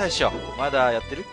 [0.00, 1.26] 大将まだやってる？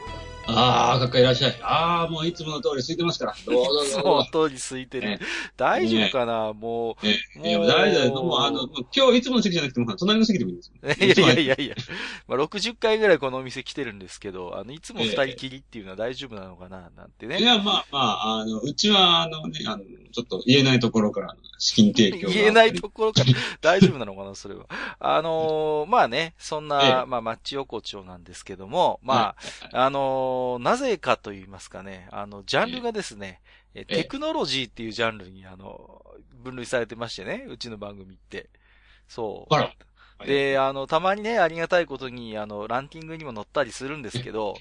[0.58, 1.60] ああ、かっかいらっしゃい。
[1.62, 3.36] ああ、もういつもの通り空いてますから。
[3.46, 3.92] どうぞどうぞ。
[4.32, 5.20] その通り空いてる。
[5.56, 7.08] 大丈夫かな、もう。
[7.08, 8.24] ええ、いや、大丈夫。
[8.24, 10.78] もう、あの、今日いつもの席じゃなくても、隣の席でもいいんですよ。
[11.24, 11.76] いやいやいやいや。
[12.28, 17.40] まあ、60回ぐらいこのお店来てるんですけど、あの、いつも二人きりっていうのは大丈夫なのかな、なんてね。
[17.40, 22.30] いや、まあまあ、あの、うちは、あのね、あの、ちょっと言えないところから資金提供。
[22.30, 23.28] 言えないところから？
[23.62, 24.66] 大丈夫なのかな、それは。
[25.00, 29.36] あのー、まあね、そんな、まあ、マッチ横丁なんですけども、ま
[29.72, 33.42] あ、あのー、なぜかと言いますかね、あの、ジャンルがですね、
[33.73, 36.03] えテクノロジーっていうジャンルに、あの、
[36.44, 38.50] 分類されてましてね、うちの番組って。
[39.08, 39.53] そう。
[39.53, 39.73] あら。
[40.25, 44.56] で、あの、たまにね、ありがたいことに、あの、ランキングにも載ったりするんですけど、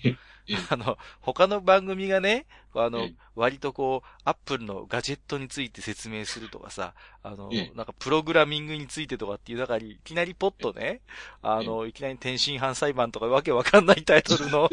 [0.70, 11.00] あの、他の番組がね、あの、割とこう、アップルのガジェットについて説明するとかさ、あの、なんかプログラミングについてとかっていう中に、いきなりポッとね、
[11.42, 14.68] あの、いきなり天津飯裁判とかわけわかんないタイトルの。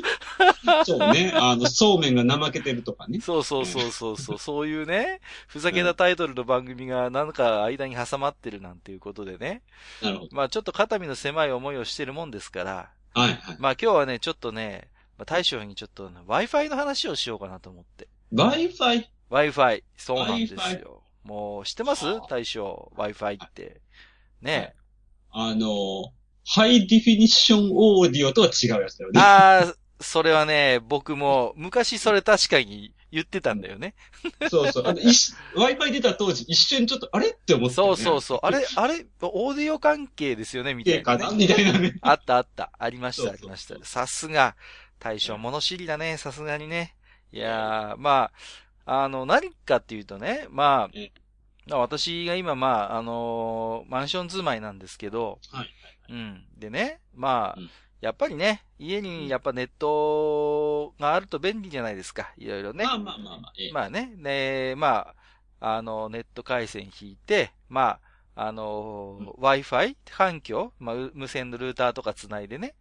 [0.86, 3.20] そうね、あの、そうめんが怠けてるとかね。
[3.22, 9.62] そうそうそうそうそう、そういうね、ふざけたタイトルの番組がなんか間に挟まってるなんていうことでね。
[10.02, 10.36] なるほど。
[10.36, 13.58] まあちょっと肩身の狭い思いをしてるもんですから、はいはい。
[13.60, 18.08] まあ今日はね、ちょっとね、まあ、大将にちょっと Wi-Fi の話をしようかなと思って。
[18.34, 19.84] Wi-Fi?Wi-Fi。
[19.96, 21.04] そうなんですよ。
[21.24, 22.06] もう、知ってます？
[22.30, 23.82] 大将、Wi-Fi って。
[24.42, 24.74] ね
[25.32, 26.12] あの、
[26.46, 29.22] ハイディフィニッションオーディオとは違うやつだよね。
[29.22, 33.96] ああ、それはね、僕も、昔それ確かに言ってたんだよね。
[34.50, 34.84] そうそう。
[35.56, 38.40] Wi-Fi 出た当時、一瞬ちょっと、あれって思って、ね、そうそうそう。
[38.44, 40.74] あれ、あれ、オーディオ関係ですよね？
[40.74, 41.38] みたいな、ね。
[41.38, 41.96] みたいなね。
[42.02, 42.72] あったあった。
[42.78, 43.76] ありました、ありました。
[43.84, 44.58] さすが。
[45.04, 46.96] 大将物知りだね、さすがにね。
[47.34, 48.32] いやー、ま
[48.86, 50.90] あ、あの、何かっていうとね、ま
[51.70, 55.70] あ、私が今、まあ、あのー、マンション住まいなんですけど、はい。
[56.10, 56.46] うん。
[56.58, 57.70] でね、まあ、うん、
[58.00, 62.32] やっぱりね、家にやっぱネットがあると便利じゃないですか。
[62.38, 62.86] いろいろね。
[62.86, 63.54] まあまあまあまあ。
[63.58, 65.14] ええ、まあね、ね、ま
[65.60, 68.00] あ、あの、ネット回線引いて、ま
[68.36, 72.76] あ、あの、うん、Wi-Fi 環境、まあ、無線のルーターとか繋いでね、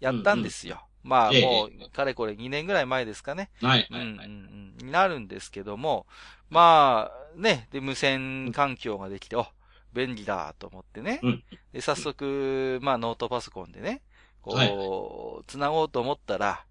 [0.00, 0.84] やったんですよ。
[1.02, 3.50] まあ、もう、かれこれ2年ぐらい前ですかね。
[3.60, 3.88] はい。
[3.90, 6.06] うん、うん、になるんですけども、
[6.50, 9.46] まあ、ね、で、無線環境ができて、お、
[9.92, 11.20] 便利だと思ってね。
[11.22, 14.02] うん、で、早速、まあ、ノートパソコンでね、
[14.42, 16.64] こう、はい、繋ごうと思ったら、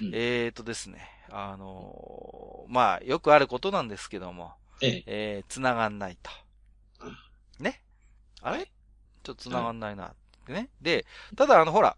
[0.00, 6.30] うん、えーとですね、あのー、まあ、よくあることなんですけども、えええー、繋がんないと。
[7.58, 7.80] ね？
[8.40, 8.70] あれ？
[9.22, 10.14] ちょっと繋がんないな
[10.48, 10.68] ね。
[10.80, 11.06] で、
[11.36, 11.96] ただ、あの、ほら、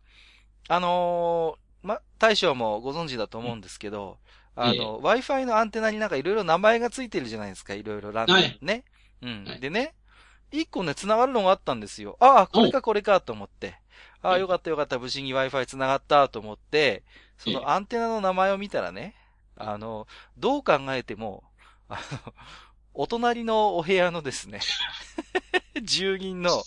[0.69, 4.19] あのー、ま、大将もご存知だと思うんですけど、
[4.57, 8.85] うん、あの、Wi-Fi のアンテナになんかいろいろ名前がついてるじゃないですか、いろいろラン、はい、ね。
[9.23, 9.61] うん、はい。
[9.61, 9.95] でね、
[10.51, 12.17] 一個ね、繋がるのがあったんですよ。
[12.21, 13.79] ああ、これかこれかと思って。
[14.23, 17.05] ああ、よかったよかった、無事に Wi-Fi 繋がったと思って、
[17.39, 19.15] そのアンテナの名前を見たらね、
[19.57, 21.45] あの、どう考えても、
[21.89, 22.35] あの、
[22.95, 24.61] お隣のお部屋のですね
[25.83, 26.63] 住人の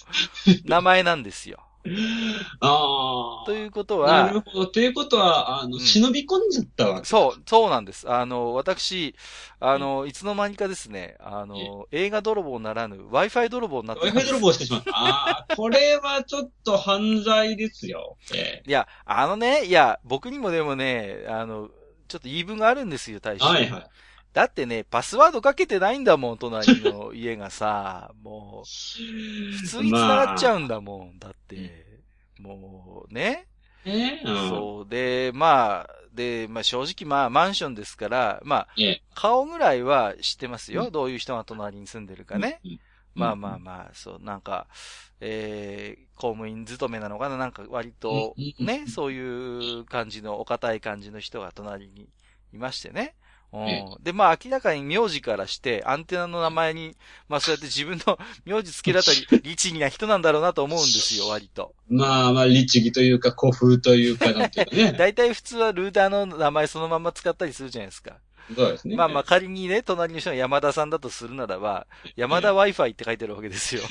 [0.66, 1.66] 名前なんですよ。
[2.60, 3.46] ああ。
[3.46, 4.26] ということは。
[4.26, 4.68] なるほど。
[4.68, 8.10] ということは、あの、うん、忍び込んじゃったわけそう、そうなんです。
[8.10, 9.16] あの、私、
[9.60, 14.92] あの、いつの間にかですね、あの、映画泥棒ならぬ Wi-Fi 泥棒になって Wi-Fi 泥棒してしまった。
[14.94, 18.18] ああ、これはちょっと犯罪ですよ。
[18.34, 21.70] えー、いや、あのね、いや、僕にもでもね、あの、
[22.08, 23.46] ちょっと言い分があるんですよ、大将。
[23.46, 23.88] はいはい。
[24.34, 28.68] だってね、パスワードかけてないんだもん、隣の家がさ、 もう、
[29.58, 32.02] 普通に繋がっちゃうんだもん、だって。
[32.40, 33.48] もうね。
[33.86, 34.90] えー、そう。
[34.90, 38.68] で、まあ、で、まあ正直まあマンションですから、まあ、
[39.16, 40.92] 顔ぐらいは知ってますよ。
[40.92, 42.62] どういう人が隣に住んでるかね。
[43.16, 44.68] まあまあまあ、そう、なんか、
[45.20, 47.38] えー、公務員勤めなのかな？
[47.38, 52.10] なんか割と、ね、そういう感じの、お堅い感じの人が隣に
[52.54, 53.16] いましてね。
[53.52, 54.04] うん。
[54.04, 56.96] で、まあ明らかに名字からして、アンテナの名前に、
[57.28, 61.74] まあそうやって自分の 名字付けだったり、 律儀な人なんだろうなと思うんですよ、割と。
[61.90, 64.94] まあまあ、律儀というか、古風というか、なんていうかね。
[64.98, 68.18] 大体普通はルーターの名前そのまま使ったりするじゃないですか。
[68.56, 68.96] そうですね。
[68.96, 73.82] まあまあ仮にね、隣の人が山田さんだとするならば、山田 Wi-Fi って書いてあるわけですよ。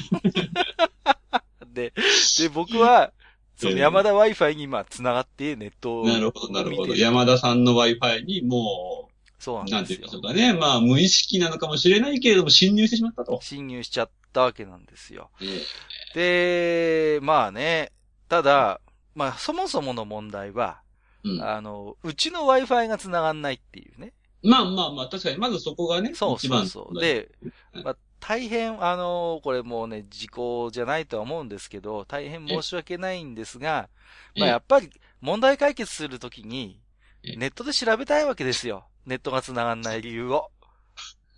[1.73, 1.93] で、
[2.39, 3.13] で、僕は、
[3.57, 6.95] その山田 Wi-Fi に今繋がってネットをなるほど、なるほど。
[6.95, 9.08] 山田さんの Wi-Fi にも
[9.39, 10.23] そうう、なですよなんんて言いましょう。
[10.23, 10.53] かね。
[10.53, 13.41] まあ、無意識なのかもしれないけれども、侵入してしまったと。
[13.43, 15.31] 侵入しちゃったわけなんですよ。
[15.41, 17.93] えで、まあね、
[18.29, 18.81] ただ、
[19.15, 20.83] まあそもそもの問題は、
[21.25, 24.13] えうんあの、うちの Wi-Fi が繋がんないっていうね。
[24.43, 27.29] まあまあまあ、確かに、まずそこがね、そうそうそう。、で、
[27.73, 33.89] まあ、大変、あの、これもうね、時効じゃないとは思うんですけど、大変申し訳ないんですが、
[34.37, 36.81] まあ、やっぱり問題解決するときに、
[37.25, 38.87] えネットで調べたいわけですよ。
[39.09, 40.51] ネットが繋がんない理由を。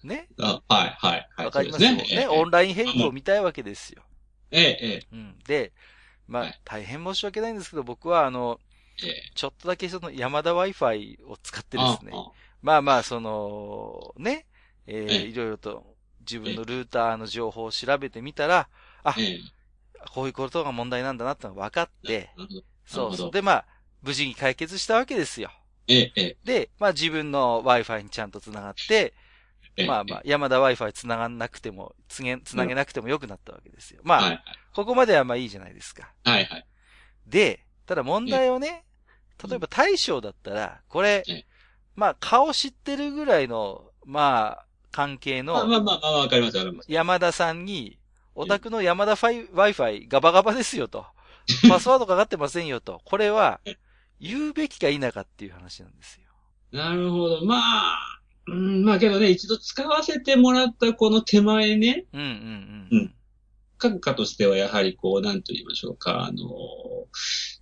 [0.02, 0.28] ね？
[0.40, 1.46] あはい、はい、はい。
[1.46, 1.90] わかりますよ。
[1.90, 4.02] そうですねオンライン変更を見たいわけですよ。
[4.50, 5.38] ええ、ええ、うん。
[5.46, 5.72] で、
[6.26, 8.58] まあはい、大変申し訳ないんですけど、僕はあの、
[9.05, 9.22] ええ。
[9.34, 12.11] ちょっとだけその山田 Wi-Fi を使ってですね。
[12.12, 12.32] あ
[12.62, 14.46] まあまあ、その、ね、
[14.87, 18.69] えええー、いろいろと自分のルーターの情報を調べてみたら、
[19.05, 19.40] あえ、え。
[20.12, 22.31] こういうことが問題なんだなってのが分かって、
[22.87, 23.31] そうそう。
[23.31, 23.67] で、まあ、
[24.02, 25.50] 無事に解決したわけですよ。
[25.88, 26.37] ええ、ええ。
[26.44, 29.15] で、まあ自分の Wi-Fi にちゃんと繋がって、
[29.77, 34.00] ええまあまあ、山田 Wi-Fi 繋がんなくても、つげ、繋げなくても良くなったわけですよ。
[34.05, 34.43] まあ、はい、
[34.75, 36.12] ここまではまあいいじゃないですか。
[36.25, 36.67] はい、はい。
[37.27, 38.85] で、ただ問題をね、
[39.49, 41.47] 例えば大将だったら、これええ、
[41.94, 46.87] まあ顔知ってるぐらいの、まあ、関係まあのまあまあまあ、わかります、わかります。
[46.91, 47.99] 山田さんに、
[48.35, 51.06] お宅の山田ファイ Wi-Fi ガバガバですよと。
[51.69, 53.00] パスワードかかってませんよと。
[53.05, 53.61] これは、
[54.20, 56.31] 言うべきか否かっていう話なんですよ。
[56.72, 57.44] なるほど。
[57.44, 62.26] まあ、うん、まあけどね、一度使わせてもらったこの手前ね、うんうん
[62.90, 62.99] うん。
[62.99, 63.14] うん
[63.81, 66.44] 閣下としてはやはりこう、なんと言いましょうか、あの、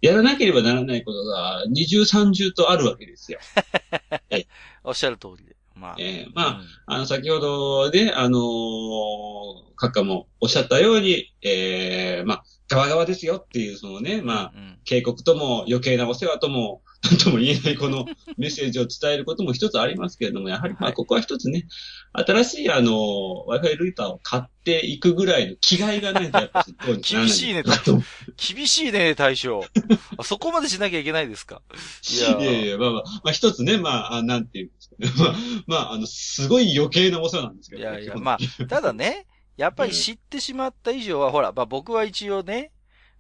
[0.03, 3.39] やらなければならないことが二重三重とあるわけですよ。
[4.83, 5.58] おっしゃる通りで。
[5.79, 5.97] まあ。
[5.99, 8.39] ええまあうんあの、先ほどね、あの
[9.77, 18.07] 閣下もおっしゃったように、ええまあ、側側ですよっていう、そのね、まあ、うん警告とも余計なお世話とも、なんとも言えないこの
[18.39, 21.67] メッセージを伝えることも一つありますけれども、やはりまはいあここは一つね、
[22.13, 22.91] 新しいあの、
[23.49, 27.63] Wi-Fi ルーターを買っていくぐらいの気概がないとやっぱり厳しいね
[28.37, 29.65] 厳しいね、大将。
[30.19, 31.63] あそこまでしなきゃいけないですか？
[32.11, 35.11] いやういやいや、まあまあ、まあ一つね、まあ、あなんていうんですかね。
[35.17, 35.35] まあ、
[35.67, 42.71] まあ、あの、すごい余計なお世話なんですけど、いやいや、まあ、ただね、やっぱり知ってしまった以上は、ほら、まあ僕は一応ね、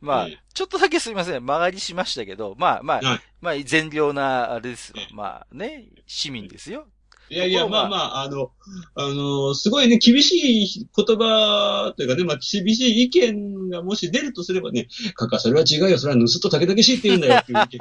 [0.00, 5.15] まあええ、ちょっとだけすいません、曲がりしましたけど、まあまはいあ、まあ、善良な、あれですよええ。
[5.15, 6.87] まあね、市民ですよ。
[7.31, 8.53] いやいや、まあまあ、あの、
[8.95, 17.79] あの、すごいね、厳しい言葉というかね、まあ、厳しい意見がもし出るとすればね、かか、それは違うよ、それは盗っと竹々しいって言うんだよって いう意見、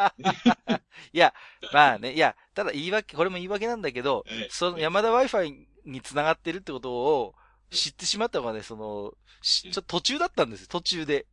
[1.13, 1.33] ね。
[1.71, 5.53] まあね、いや、ただ言い訳、これも言い訳なんだけど、ええその山田 Wi-Fi
[5.85, 7.35] に繋がってるってことを
[7.71, 11.25] 知ってしまったのがね、その、しちょっと途中だったんですよ、途中で。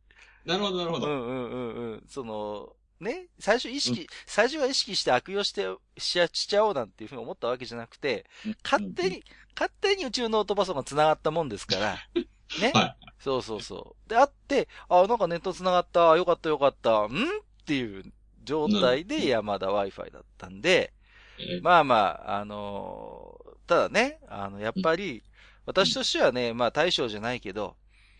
[0.45, 1.07] なるほど、なるほど。
[1.07, 2.03] うんうんうんうん。
[2.07, 8.25] その、ね、最初意識、最初は意識して悪用して、しちゃしちゃおうなんていうふうに思ったわけじゃなくて、
[8.63, 9.23] 勝手に、
[9.55, 11.97] 勝手に宇宙ノートパソコンが繋がったもんですから、
[12.61, 12.71] ね。
[12.73, 12.95] はい。
[13.19, 14.09] そうそうそう。
[14.09, 17.05] で、あって、あ、なんかネット繋がった、よかったよかった、ん？
[17.05, 18.03] っていう
[18.43, 20.93] 状態で山田 Wi-Fi だったんで、
[21.39, 21.61] ええ。
[21.61, 21.95] まあま
[22.27, 25.23] あ、あのーただね、あの、やっぱり、
[25.65, 27.75] 私としてはね、まあ大将じゃないけど、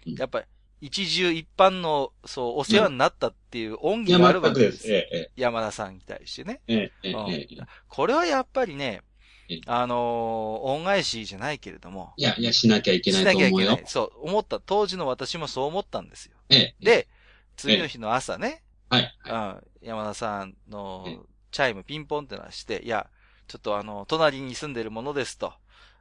[0.07, 0.15] うん。
[0.15, 0.45] やっぱり、
[0.82, 4.53] 一重一般の、そう、お世話になったっていう恩義があるわ。
[4.53, 4.98] けですすよ。
[4.98, 6.62] ええ、山田さんに対してね。
[6.67, 7.58] ええ、ええ、うんええ。
[7.88, 9.01] これはやっぱりね
[9.48, 13.91] ええ、あのー恩返しじゃないけれども、いや、いや、しなきゃいけなしいと思うよなきゃいけない。。
[13.91, 14.60] そう、思った。
[14.60, 16.36] 当時の私もそう思ったんですよ。
[16.50, 16.75] ええ。
[16.79, 17.08] で、
[17.55, 19.15] 次の日の朝ね、はい。
[19.25, 21.20] うん、山田さんのええ
[21.51, 23.10] チャイムピンポンって鳴らして、いや、
[23.48, 25.53] ちょっとあの、隣に住んでるものですと。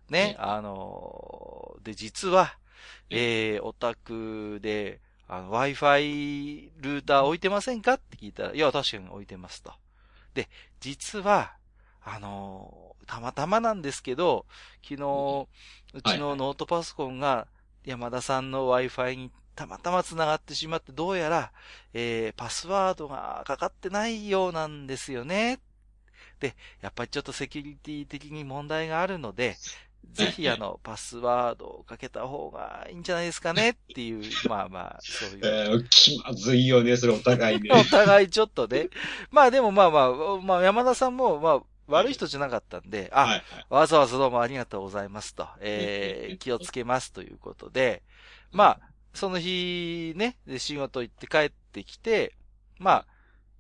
[0.09, 2.59] ねえ、あの、で、実は、
[3.11, 7.95] えー、お宅で、あの、Wi-Fi ルーター置いてませんか？
[7.95, 9.73] って聞いたら、いや、確かに置いてますと。
[10.35, 10.49] で、
[10.81, 11.55] 実は、
[12.03, 14.47] あの、たまたまなんですけど、
[14.83, 15.49] 昨日、
[15.95, 17.47] うちのノートパソコンが
[17.85, 21.53] 山田さんの Wi-Fi にたまたま繋がってしまって、どうやら、
[21.93, 25.61] えー、パスワードがかかってないようなんですよね。
[26.41, 29.57] で、やっぱりちょっとセキュリティ的に問題があるので、
[30.13, 35.41] ぜひあの、パスワードをかけた方がいいんじゃないですかねっていう、 まあまあ、そういう。
[35.43, 37.71] えー、気まずいよね、それお互いね。
[37.75, 38.89] お互いちょっとね。
[39.31, 43.43] まあでもまあまあ、まあ山田さんも、まあ、悪い人じゃなかったんで、あ、はい、はい。
[43.69, 48.03] わざわざどうもありがとうございますと、えー、 気をつけますということで、
[48.53, 48.81] まあ、
[49.13, 52.35] その日ね、で仕事行って帰ってきて、
[52.79, 53.07] まあ、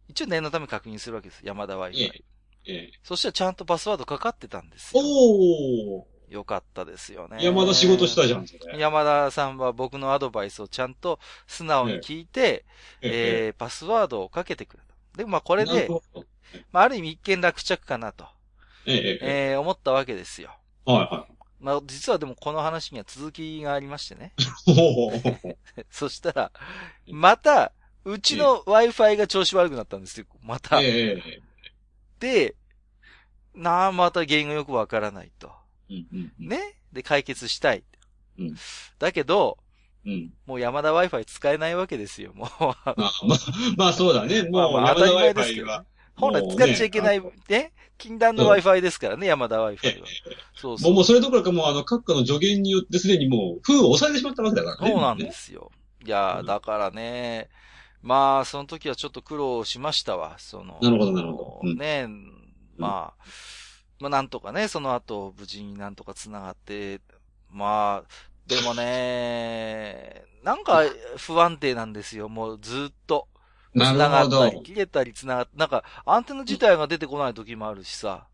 [0.08, 1.40] 一応念のため確認するわけです。
[1.44, 1.74] 山田。
[1.92, 2.24] え
[2.66, 2.92] ええ。
[3.02, 5.02] そしたらちゃんとパスワードかかってたんですよ。
[5.02, 6.13] おー。
[6.34, 7.38] よかったですよね。
[7.40, 8.78] 山田仕事したじゃん、それ。
[8.78, 12.64] 山田さんは僕のアドバイスをちゃんと素直に聞いて、
[13.00, 15.18] ええーパスワードをかけてくれた。
[15.18, 15.88] で、まあこれで
[16.72, 18.26] まあある意味一見落着かなと、
[18.86, 20.50] ええ、思ったわけですよ。
[20.84, 21.26] はいは
[21.60, 24.32] まあ実はでもこの話には続きがありましてね。
[25.90, 26.52] そしたら、
[27.06, 27.72] また、
[28.04, 30.26] うちの Wi-Fi が調子悪くなったんですよ。
[30.42, 30.82] また。
[30.82, 31.42] ええ、ええ。
[32.18, 32.54] で、
[33.54, 35.53] なあ、また原因がよくわからないと。
[35.90, 36.48] うんうんうん。
[36.48, 36.60] ね？
[36.92, 37.84] で、解決したい。
[38.38, 38.54] うん
[38.98, 39.58] だけど、
[40.06, 40.32] うん。
[40.46, 42.48] もう山田 Wi-Fi 使えないわけですよ、もう。
[42.60, 43.40] まあ、まあ、
[43.76, 44.42] まあそうだね。
[44.42, 45.84] もう、まあまあ当たり前ですけどねは。
[46.16, 47.72] 本来使っちゃいけない、もね？
[47.98, 50.06] 禁断の Wi-Fi ですからね、山田 Wi-Fi は。
[50.54, 50.90] そうそう。
[50.90, 54.92] もう、もうそれどころかもう、あの、閣下の助言によってすでにもう、封を押さえてしまったわけだからね。
[54.92, 55.70] そうなんですよ。
[56.04, 57.48] いやだからね、
[58.02, 60.78] まあ、その時はちょっと苦労しましたわ、その。
[60.82, 62.06] なるほどなるほどうんね
[62.76, 63.24] まあ、
[64.00, 67.00] まあ、なんとかね、その後、無事になんとか繋がって、
[67.50, 68.08] まあ、
[68.46, 70.82] でもね、なんか
[71.16, 73.28] 不安定なんですよ、もうずっと。
[73.74, 74.62] な繋がったり、。
[74.62, 78.26] 切れたり繋がっなんか、アンテナ自体が出てこない時もあるしさ。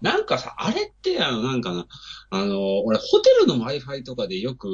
[0.00, 1.86] なんかさ、あれって、あの、なんかな、
[2.30, 4.68] あの、俺、ホテルの Wi-Fi とかでよく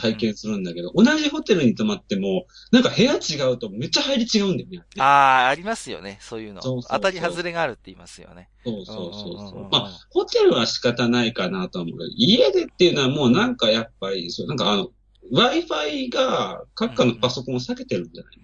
[0.00, 4.84] 体験するんだけど、同じホテルに泊まっても、なんか部屋違うとめっちゃ入り違うんだよね。
[4.98, 6.62] ああ、ありますよね、そういうの。
[6.62, 8.48] そうそうそう当たり外れがあるって言いますよね。
[8.64, 9.50] そうそうそううんうんうんうん。
[9.50, 14.88] そうまあ、ホテルは仕方ないかなと思うけど、家でっていうのはもうなんかやっぱり、そうなんかあの、
[15.32, 18.40] Wi-Fi が各家のパソコンを避けてるんじゃない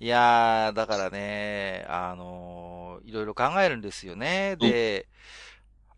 [0.00, 4.56] いやー、だからね、あのーいろいろ考えるんですよね。
[4.56, 5.08] で、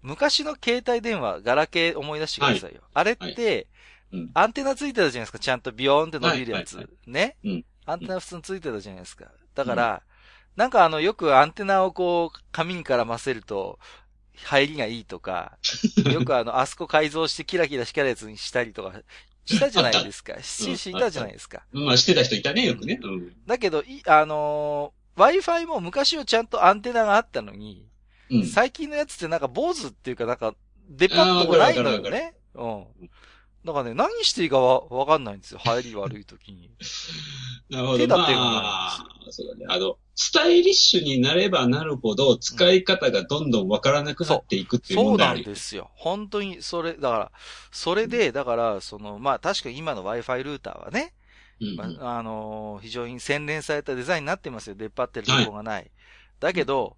[0.03, 2.83] 昔の携帯電話、ガラケー思い出してくださいよ。
[2.95, 5.39] あれって、うんアンテナついてたじゃないですか。
[5.39, 6.85] ちゃんとビヨーンって伸びるやつ。
[7.07, 9.27] ね、うんアンテナ普通についてたじゃないですか。
[9.55, 10.03] だから、
[10.57, 13.79] なんかあの、よくアンテナをこう、紙に絡ませると、
[14.35, 15.59] 入りがいいとか、
[16.13, 19.01] よくあの、あそこ改造してキラキラ光るやつにしたりとか、
[19.45, 20.43] したじゃないですか。
[20.43, 21.65] し、したじゃないですか。
[21.73, 22.99] まあ、してた人いたね、よくね。
[23.03, 23.47] うん。
[23.47, 27.90] だけど、い、あのー Wi-Fi も昔はちゃんとアンテナがあったのに、
[28.31, 28.47] うん。
[28.47, 30.55] 最近のやつってなんか坊主っていうかなんか、
[30.89, 32.35] 出っ張っとこないのよね。
[32.55, 32.85] うん。
[33.65, 35.61] だからね、何していいかわ、わかんないんですよ。
[35.63, 36.71] 入り悪い時に。
[37.69, 37.99] なるほど。
[37.99, 39.67] ま手立てがないあ、そうだね。
[39.69, 45.45] あの、スタイリッシュになればなるほど、使い方がどんどんわからなくなっていくっていうそうなん問題ある。
[45.45, 45.91] ですよ。
[45.95, 47.33] 本当に、それ、だから、
[47.71, 51.13] それで、だから、その、まあ確かに今の Wi-Fi ルーターはね、
[51.61, 54.75] うんまあ、あのー非常に洗練されたデザインになってますよ。
[54.77, 55.91] 出っ張ってるとこがない。
[56.41, 56.97] だけど、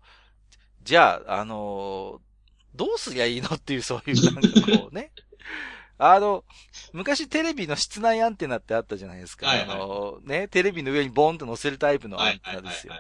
[0.83, 2.33] じゃあ、あのー
[2.75, 5.13] どうすりゃいいのっていう、そういう、なんかこうね。
[5.99, 6.43] あの、
[6.93, 9.47] 昔テレビの室内アンテナってあったじゃないですか。
[9.47, 12.95] はいはいあのーね、テレビの上にボンと乗せるタイプのアンテナですよ。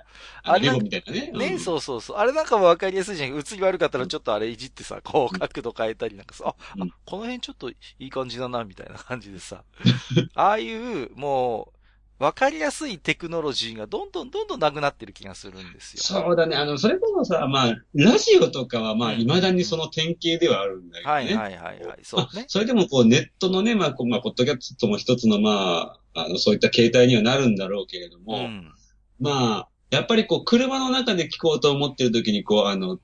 [0.44, 1.30] あれみたいなね。
[1.32, 2.16] ね、うんそうそうそう。
[2.18, 3.36] あれなんかもわかりやすいじゃん。
[3.36, 9.64] 映り悪かったらちょっとあれいじってさ、こう角度変えたりなんかさ、あ、うんあこの辺ちょっといい感じだな、みたいな感じでさ。
[10.36, 11.78] ああいう、もう、
[12.22, 16.22] わかりやすいテクノロジーがどんどんどんどんなくなってる気がするんですよ。
[16.22, 16.54] そうだね。
[16.54, 21.14] あの、それこそさ、まあ、ラジオとかはまあ、うん未だにその典型ではあるんだけどね。
[21.14, 21.98] はいはいはいはい。
[22.04, 22.44] そうね。
[22.48, 28.72] それでもこうネットのね、まあ、こうまあ、ポッドキャストも一つのまあ、あの、そういった形態にはなるんだろうけれども、うん。
[29.18, 33.00] まあ、やっぱりこう、車の中で聞こうと思ってる時に、こう、あの、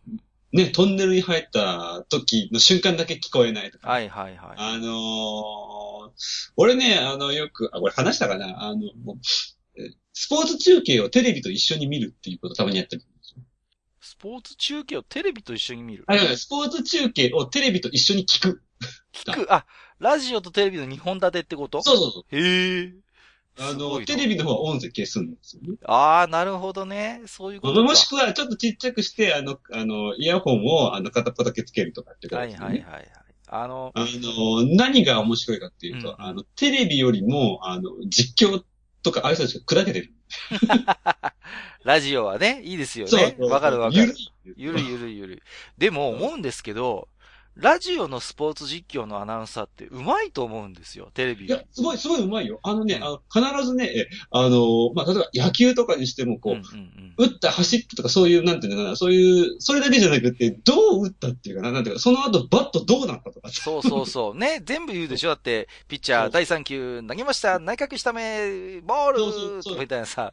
[0.52, 3.88] ね、トンネルに入った時の瞬間だけ聞こえないとか。
[3.90, 4.54] はいはいはい。
[4.56, 5.88] あのー
[6.56, 8.62] 俺ね、あの、よく、あ、これ話したかな？
[8.62, 8.80] あの、
[10.14, 13.42] スポーツ中継をテレビと一緒に見るっていうことをたまにやってるんですよ。
[14.00, 16.04] スポーツ中継をテレビと一緒に見る？
[16.06, 18.62] あ、いやスポーツ中継をテレビと一緒に聞く。
[19.12, 19.66] 聞く、あ、
[19.98, 21.82] ラジオとテレビの2本立てってこと？
[21.82, 22.36] そうそうそう。
[22.36, 22.92] へえ。
[23.60, 25.78] あの、テレビの方は音声消すんですよね。
[25.84, 27.22] ああ、なるほどね。
[27.26, 27.82] そういうことか。
[27.82, 32.80] もしくは、ちょっとちっちゃくして、あの、あの、イヤホンを、あの、片っぽだけつけるとかってことはいですよね。
[32.80, 33.08] はいはいはい。
[33.50, 38.62] あの、あの、何が面白いかっていうと、うんあの、テレビよりも、あの、実況
[39.02, 40.12] とか、ああいう人たちが砕けてる。
[41.84, 43.36] ラジオはね、いいですよね。
[43.38, 44.14] わかるわかる。
[44.44, 45.42] ゆゆるゆるゆる。
[45.78, 47.08] でも思うんですけど、
[47.58, 51.46] ラジオのスポーツ実況のアナウンサーってうまいと思うんですよ、テレビ。
[51.46, 52.60] いや、すごい、すごい上手いよ。
[52.62, 63.60] あのね、うんあの必ずね、えあの、まあ、例えば野球とかにしても、こう、うんうんうん打った走ったとかそういう、なんていうのかな、そういう、それだけじゃなくて、どう打ったっていうかな、なんていうか、その後バットどうなったとかさ。
[63.60, 64.36] そうそうそう。
[64.36, 70.32] ね、全部言うでしょだって、ピッチャー第3球投げました、内角下目、ボールそうそうみたいなさ、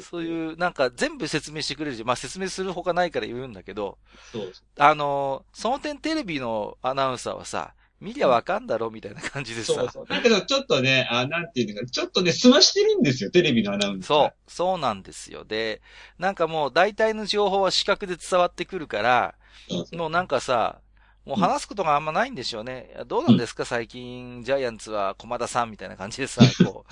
[0.00, 2.06] そういう、なんか全部説明してくれるじゃん。
[2.06, 3.98] まあ説明するほかないから言うんだけど、
[4.30, 6.51] そうあの、その点テレビの
[6.82, 9.74] アナウンサーはさ、見りゃわかんだろみたいな感じでさ。
[9.74, 10.06] そうそう。
[10.06, 14.06] だけど、ちょっとね、あなんていうのか、ちょっとね、済ましてるんですよ、テレビのアナウンス。
[14.06, 15.44] そう、そうなんですよ。
[15.44, 15.80] で、
[16.18, 19.34] なんかもう大体の情報は視覚で伝わってくるから、
[19.68, 20.80] そうそうもうなんかさ、
[21.24, 22.90] もう話すことがあんまないんでしょうね。
[23.06, 26.84] どうなんですか最近、ジャイアンツは駒田さんみたいな感じでさ、 こ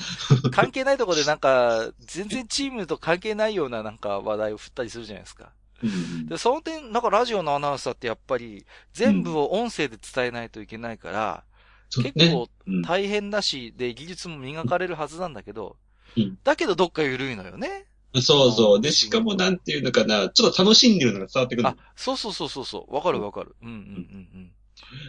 [0.44, 5.50] う、関係ないところでなんか、全然チームと関係ないようななんか話題を振ったりするじゃないですか。
[5.82, 11.44] うんで、その点、なんかラジオのアナウンサーってやっぱり、全部を音声で伝えないといけないから、
[11.88, 15.76] そうね結構うん大変だし、で、技術も磨かれるはずなんだけど
[16.16, 17.86] うん、だけどどっか緩いのよね。
[18.20, 18.80] そうそう。
[18.80, 22.94] で、しかもなんていうのかな、ちょっと楽しんでるのが伝わってくるあ。、そうそうそうそうそう。
[22.94, 23.54] わかるわかる。
[23.62, 24.52] うんうんうん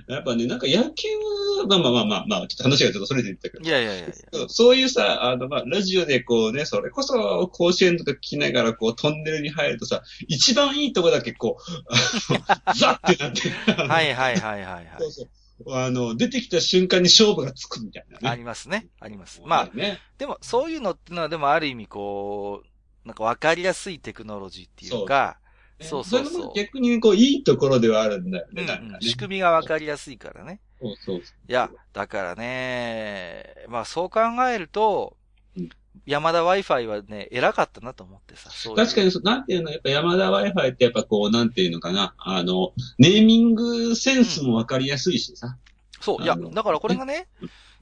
[0.08, 1.08] やっぱね、なんか野球、
[1.68, 3.64] まあまあまあまあ、まあ、ちょっと話がちょっとそれていったけうん。
[3.64, 3.70] ど。
[3.70, 4.08] いやいやいや。
[4.48, 12.32] そういうさ、あの、まあ、ラジオでこうね、それこそ甲子園とか聞きながらこうトンネルに入るとさ、一番いいとこだけこう、
[12.78, 13.50] ザッってなって。
[13.50, 14.88] はいはいはいはいはい。
[15.00, 15.30] そうそう。
[15.70, 18.30] あの、出てきた瞬間に勝負がつくみたいなね。
[18.30, 18.88] ありますね。
[19.00, 19.42] あります。
[19.46, 25.40] まあ、ね、でもそういうのってのはでもある意味こう、なんかわかりやすいテクノロジーっていうか、
[25.82, 30.60] そうそうそうれも逆にこう、いいところではあるんだよね、うん仕組みがわかりやすいからね。
[30.82, 34.20] そうそういや、だからね、まあそう考
[34.50, 35.18] えると
[35.58, 35.70] うん、
[36.06, 38.50] 山田 Wi-Fi はね、偉かったなと思ってさ。
[38.50, 45.58] そう確かにそう、なんていうの、やっぱ山田 Wi-Fi ってやっぱこう、なんていうのかな、あの、ネーミングセンスもわかりやすいしさ。
[46.00, 47.28] そう、いやだからこれがね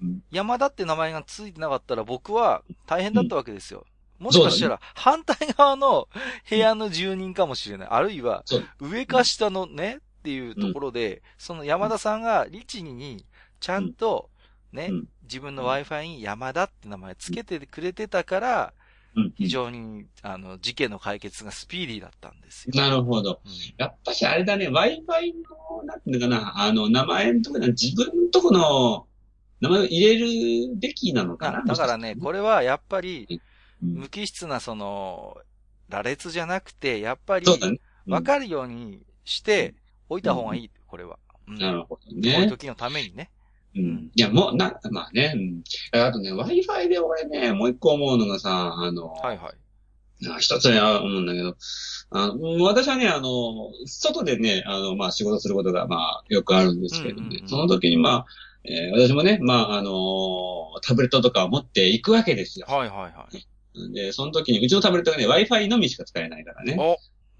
[0.01, 3.85] うん、山田って名前がついてなかったら僕は大変だったわけですよ。
[4.19, 6.07] もしかしたら反対側の
[6.49, 7.87] 部屋の住人かもしれない。
[7.89, 8.43] あるいは
[8.79, 13.25] 上か下のねっていうところで、その山田さんが律儀に
[13.59, 14.29] ちゃんと
[14.71, 18.73] ねうん、自分の Wi-Fi に山田って名前つけてくれてたから、
[19.15, 19.33] うん。
[19.35, 22.73] 非常に、あの、事件の解決がスピーディーだったんですよ。
[22.75, 23.41] なるほど。
[23.43, 23.51] うん。
[23.77, 29.07] やっぱしあれだね、Wi-Fi の、なんていうのかな、あの、名前のところ自分のとこの
[29.61, 30.17] 名前を入れ
[30.69, 31.63] るべきなのかあな。
[31.65, 33.41] だからね、これはやっぱり、うん
[33.81, 35.37] 無機質なその、
[35.89, 37.45] 羅列じゃなくて、やっぱり、
[38.07, 39.75] わかるようにして、
[40.09, 41.17] 置いた方がいい、これは。
[41.47, 42.47] うんなるほどこういうね。
[42.47, 43.31] 時のためにね。
[43.75, 44.11] うん。
[44.13, 45.33] いや、もう、な、まあね。
[45.35, 45.63] うん
[45.99, 49.53] あとね、Wi-Fi で俺ね、もう一個思うのがさ、あの、はいはい。
[50.29, 51.55] あ一つは思うんだけど、
[52.11, 53.29] あのうん私はね、あの、
[53.85, 58.25] 外でね、あの、まあ仕事することが、まあよくあるんですけどね、その時にまあ、
[58.65, 59.91] えー私もね、まああの、
[60.81, 62.65] タブレットとかを持っていくわけですよ。
[62.69, 63.47] はいはいはい。
[63.93, 66.75] で、その時に、うちのタブレットがね、Wi-Fi のみしか使えないからね。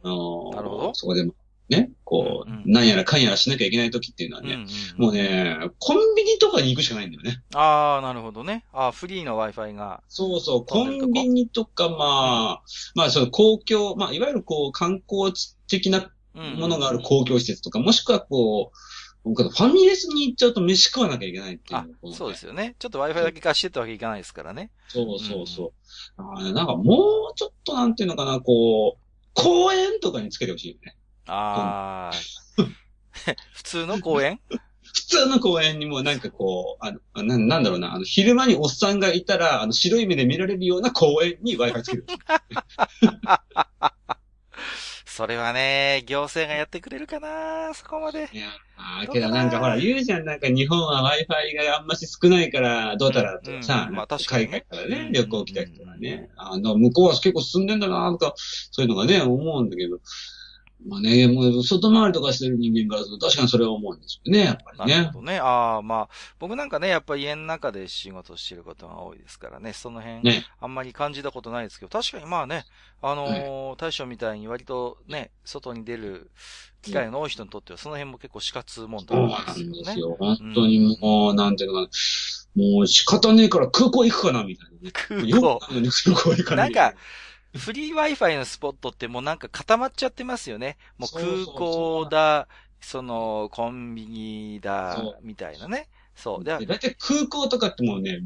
[0.04, 1.34] お、なるほどそこでも、
[1.70, 7.42] ね、こう、うんうんなんやらかんやらしなきゃいけない時っていうのはね、うんうんもうね、コンビニとかに行くしかないんだよね。
[7.54, 8.66] ああ、なるほどね。
[8.74, 10.04] ああ、フリーの Wi-Fi が。
[10.08, 12.64] そうそう、コンビニとか、まあ、
[12.96, 18.78] まあ、その公共、まあ、いわゆるこう、観光地的なものがある公共施設とか、もしくはこう、
[19.24, 22.76] 僕ファミレスに行っちゃうと飯食わなきゃいけないっていうそうですよね。
[22.80, 24.72] ちょっと Wi-Fi だけ貸してってわけいかないですからね。
[24.88, 25.72] そうそうそう。
[26.18, 29.04] あーなんかもうちょっとなんていうのかな、こう、
[29.34, 30.96] 公園とかにつけてほしいよね。
[31.28, 32.16] ああ。
[33.54, 34.40] 普通の公園？
[34.92, 42.06] 普通の公園にもなんかこう、あの、あななんだろうな、あの、昼間におっさんがいたら、あの、白い目で見られるような公園に Wi-Fi つける。
[45.20, 48.30] それはね、行政がやってくれるかなそこまで。
[48.32, 53.52] いや、あーけどなんかほら、言うじゃん、なんか日本は Wi-Fi があんまし少ないから、どうたらと。
[53.52, 53.94] かさ、うん。
[53.94, 55.12] うんまあ確かに海ね外からね、うん。
[55.12, 60.00] 旅行来た人がね、あの、向こうは結構進んでんだなとか、そういうのがね、思うんだけど、
[60.86, 65.12] まあね、もう外回りとかしてる人間からすると確かにそれは思うんですよね、やっぱりねなるほ。
[65.12, 65.40] どね。
[65.40, 70.46] ああ、まあ、僕なんかね、やっぱり家の中で仕事してることが多いですからね、その辺、ね。
[70.60, 72.66] あんまり感じたことないですけど、確かにまあね、
[73.02, 76.32] あのー大将みたいに割とね、外に出る
[76.82, 79.84] 機会の多い人にとっては、その辺も結構死活問そうな題なんんでよね。
[79.84, 80.16] ですすよ。
[80.20, 84.94] 本当にもう、なんていうのかな、もう仕方ねえから空港行くかな、みたいなね。
[84.94, 85.60] 空よ港。
[85.60, 86.96] 空港行かなないんか、
[87.56, 90.78] フリー Wi-Fi のスポットってもうなんか固まっちゃってますよね。
[90.98, 92.48] もう空港だ、
[92.80, 95.90] その、コンビニだそ、みたいなね。
[96.16, 96.44] そう。
[96.44, 98.20] だいたい空港とかってもうね、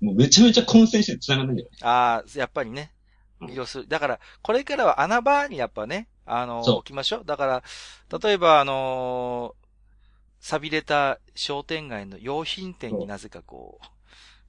[0.00, 1.70] もうめちゃめちゃ混戦して繋がんないんだよ。
[1.82, 2.92] ああ、やっぱりね。
[3.66, 3.88] する。
[3.88, 7.24] だから、これからは穴場にやっぱね、あの、置きましょう。
[7.24, 7.46] だか
[8.08, 9.54] ら、例えばあの
[10.40, 13.86] 錆びれた商店街の用品店になぜかこう、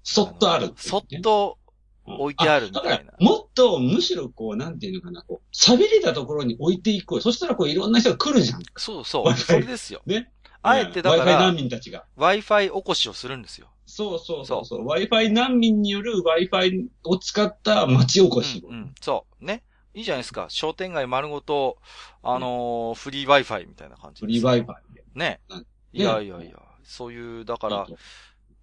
[0.04, 1.58] そっとあるねそっと
[2.06, 7.22] 置いてあるみたいなだから、もっと、むしろこう、なんていうのかな、こう、錆びれたところに置いていこう。
[7.22, 8.64] そしたらこう、いろんな人が来るじゃん。
[8.78, 10.02] そうそう、 Wi-Fi それですよ。
[10.06, 10.32] ね。
[10.64, 12.06] あえてだか Wi-Fi ら難、民たちが。
[12.18, 13.68] Wi-Fi 起こしをするんですよ。
[13.86, 14.88] そうそうそうそう。
[14.88, 18.64] Wi-Fi 難民による Wi-Fi を使った街おこし。
[18.66, 19.46] うん、うん、そう。
[19.46, 19.64] ね。
[19.94, 20.46] いいじゃないですか。
[20.50, 21.78] 商店街丸ごと、
[22.24, 25.04] あのーフリー Wi-Fi みたいな感じフリーイ Wi-Fi で。
[25.16, 25.68] ねうん。
[25.94, 26.56] いやいやいや。
[26.84, 27.88] そういう、だから、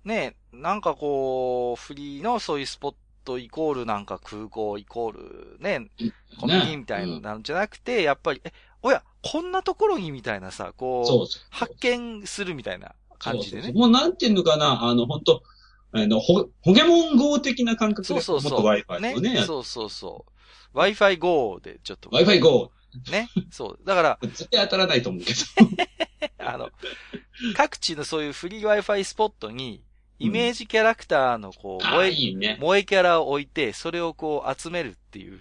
[0.04, 2.94] ね、なんかこう、フリーのそういうスポッ
[3.28, 5.90] トイコールなんか空港イコールね、
[6.40, 11.38] コミュニティみたいねうんなんじゃなくて、やっぱり、え、おや、こんなところにみたいなさ、こう。
[11.50, 13.72] 発見するみたいな感じでね。
[13.72, 15.42] もうなんていうのかな、あの、本当
[15.92, 18.62] あの、ほ、ホゲモン GO 的な感覚で、そうそうそう。
[18.62, 20.24] もっと Wi-Fi をね、やっそうそうそ
[20.74, 20.78] う。
[20.78, 22.08] Wi-Fi Go でちょっと。
[22.08, 22.72] Wi-Fi GO。
[23.10, 23.28] ね。
[23.50, 23.78] そう。
[23.84, 25.40] だから、 絶対当たらないと思うけど。
[26.38, 26.70] あの、
[27.54, 29.82] 各地のそういうフリー Wi-Fi スポットに、
[30.18, 32.56] イメージキャラクターのこう、ああ、萌え、いいね。
[32.60, 35.38] 萌えキャラを置いて、それをこう集めるっていう。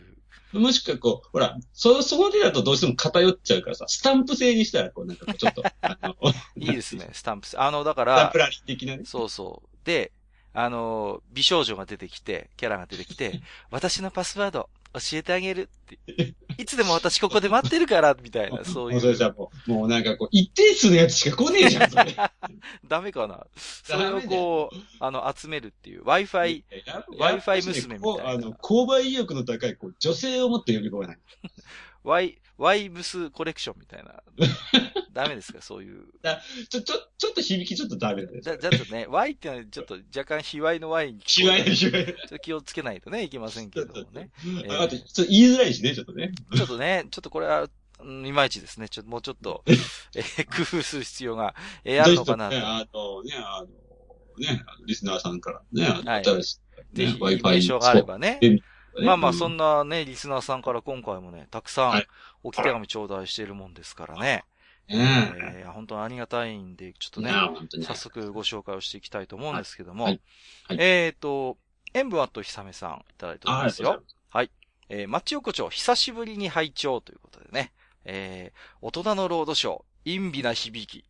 [0.54, 6.16] もしくはこう、ほら、そ、その手だとどうしても偏っちゃうからさ、スタンプ製にしたら、こう、なんかこうちょっと、 あの、
[6.56, 7.48] いいですね、スタンプ。
[7.56, 9.04] あの、だからスタンプ、ラリー的なね。
[9.06, 9.86] そうそう。
[9.86, 10.12] で、
[10.54, 15.68] あの、美少女が出てきて、キャラが出てきて、 私のパスワード教えてあげるっ
[16.16, 16.36] て。
[16.58, 19.16] いつでも私ここで待ってるから、みたいな、 そういう。
[19.16, 22.16] じゃもう、もうなんかこう、一定数のやつしか来ねえじゃん、それ。
[22.88, 26.04] ダメかなそれをこう、あの、集めるっていう。
[26.04, 31.20] Wi-Fi、や Wi-Fi 娘みたいなあの、購買意欲の高い、こう、女性をもって呼び込まない。
[32.58, 34.22] Y、Y ブスコレクションみたいな。
[35.14, 35.62] ダメですか？
[35.62, 36.06] そういう。
[36.70, 38.42] ちょ、ちょ、ちょっと響きちょっとダメだね。
[38.42, 41.76] じゃ、じゃあちょっとね、Y ってのはちょっと若干卑猥の Y に聞しわいこえる。
[41.76, 42.06] しわい。
[42.06, 44.30] ちょっと気をつけないとね、いけませんけれどもね。
[44.44, 46.32] えーああと、ちょっと言いづらいしね、ちょっとね。
[46.56, 47.68] ちょっとね、ちょっとこれは、
[48.00, 48.90] うんいまいちですね。
[48.90, 49.64] ちょっともうちょっと、
[50.16, 52.56] えー工夫する必要が、えーあるのかなと。
[52.56, 53.68] ね、あの、ね、あの、
[54.56, 56.60] ね、リスナーさんからね、はい新し
[56.94, 58.40] い、ね Wi-Fi があればね。
[59.00, 62.08] ねまあまあ、うそんなね、リスナーさんから今回もね、たくさんはい
[62.44, 64.44] 置き手紙頂戴しているもんですからね。
[64.88, 67.80] ねえー本当にありがたいんで、ちょっとえ。
[67.80, 67.84] ね。
[67.84, 70.06] 早速ご紹介をしていきたいと思うんですけども。
[70.06, 70.22] はい
[70.68, 71.58] はいえっ、と、
[71.94, 74.02] 塩分アットひさめさんいただいておりあますよ。。
[74.90, 77.72] えー、マッチ横丁、久しぶりに拝聴ということでね。
[78.06, 81.04] えー、大人のロードショー、陰微な響き。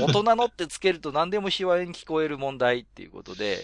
[0.00, 3.58] 大人のってつけると何でも卑猥に聞こえる問題っていうことで、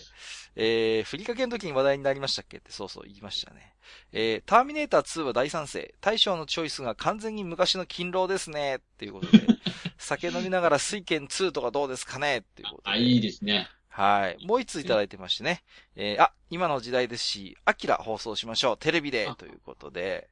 [0.54, 2.58] えー、ふりかけの時に話題になりましたっけ？
[2.58, 3.74] ってそうそう言いましたね。
[4.12, 5.94] えー、ターミネーター2は大賛成。
[6.00, 8.76] 大将のチョイスが完全に昔の勤労ですね。
[8.76, 9.46] っていうことで、
[9.98, 12.38] 酒飲みながら水拳2とかどうですかね？
[12.38, 12.90] っていうことで。
[12.90, 13.68] あ、いいですね。
[13.88, 14.46] はい。
[14.46, 15.62] もう一ついただいてましてね。
[15.96, 18.78] えーあ、今の時代ですし、アキラ放送しましょう。
[18.78, 19.34] テレビであ。
[19.34, 20.28] ということで。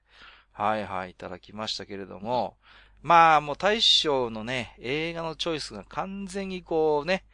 [0.52, 2.56] はいはい、いただきましたけれども。
[3.02, 7.24] まあ、もう大将のね、映画のチョイスが完全にこうね、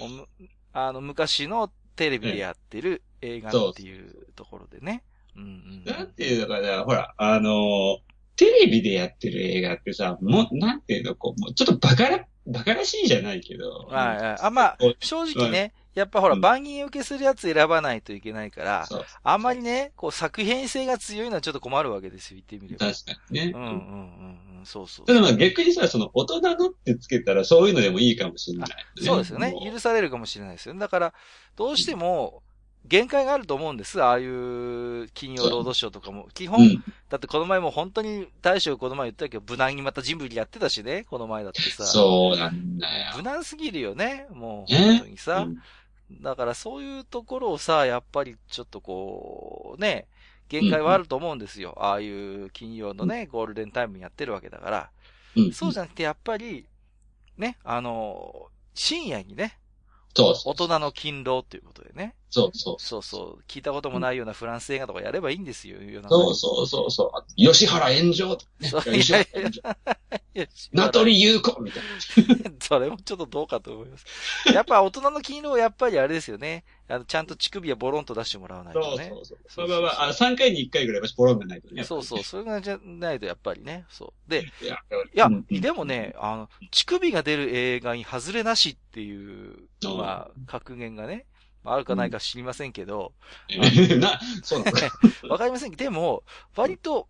[0.00, 0.28] もうむ
[0.72, 5.02] あの、昔のテレビでやってる映画っていうところでね。
[5.36, 7.98] うんうんなんていうのかな、ほら、あの、
[8.36, 13.86] テレビでやってる映画ってさ、もう、なんていうの、こう、もうちょっとバカら、バカらしいじゃないけど。
[13.88, 14.36] はいはい。
[14.40, 18.86] あ、まあ正直ね、やっぱほら、うん万人受けするやつ選ばないといけないから、
[19.22, 22.92] あんまりね、こう作品性が強いのはちょっと困るわけですよ、言ってみれば。
[22.92, 23.52] 確かにね。
[23.54, 28.68] うんうんうんうん、そうそうただまあ逆にさ、その大人のってつけたらそういうのでもいいかもしれない、
[29.02, 29.52] そうですよね。
[29.52, 30.80] も許されるかもしれないですよね。
[30.80, 31.14] だから、
[31.56, 32.42] どうしても、
[32.84, 34.02] 限界があると思うんです。
[34.02, 36.28] ああいう金曜ロードショーとかも。
[36.34, 36.84] 基本、うん。
[37.08, 41.04] だってこの前も本当に大将この前言ったけど、無難にまたジンブリやってたしね。
[41.08, 41.84] この前だってさ。
[41.84, 43.12] そうなんだよ。
[43.16, 44.26] 無難すぎるよね。
[44.32, 45.46] もうね本当にさ。
[45.48, 45.58] うん
[46.20, 50.06] だからそういうところをさ、やっぱりちょっとこう、ね、
[50.52, 51.74] 限界はあると思うんですよ。
[51.78, 54.90] ああいう金曜のね、ゴールデンタイムにやってるわけだから。
[55.34, 56.66] うんそうじゃなくて、やっぱり、
[57.38, 59.58] ね、あの、深夜にね、
[60.14, 62.14] そう大人の勤労ということでね。
[62.32, 62.76] そうそう。
[62.78, 63.44] そうそう。
[63.46, 65.76] 聞いたこともないようなフランス映画とかやればいいんですよ。
[66.08, 67.10] そうそうそうそう。
[67.14, 69.60] あ吉原炎上吉原炎上。
[70.72, 72.50] 名取優子みたいな。
[72.58, 74.06] それもちょっとどうかと思います。
[74.50, 76.64] やっぱ大人の勤労はやっぱりあれですよね。
[76.88, 79.08] あの、ちゃんと乳首はボロンと出してもらわないそうとね。
[79.10, 79.68] そうそう。
[79.68, 81.84] まあまあまあ、あ3回に1回ぐらいはポロンがないとね。
[81.84, 83.84] そうそう、それがじゃないとやっぱりね。
[83.90, 84.30] そう。
[84.30, 84.78] で、いや、
[85.14, 91.26] いやうん、でもね、あの、乳首が出る映画に外れなしっていう、まあ、格言がね、
[91.64, 93.12] あるかないか知りませんけど、
[93.98, 94.72] な、そうなの？
[94.72, 94.90] か。
[95.28, 96.24] わかりませんけど、でも、
[96.56, 97.08] 割と